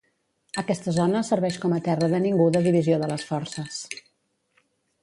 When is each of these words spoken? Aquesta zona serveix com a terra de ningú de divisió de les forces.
Aquesta 0.61 0.93
zona 0.95 1.21
serveix 1.27 1.59
com 1.65 1.75
a 1.75 1.79
terra 1.89 2.09
de 2.15 2.23
ningú 2.25 2.49
de 2.57 2.63
divisió 2.69 2.99
de 3.05 3.13
les 3.13 3.29
forces. 3.35 3.81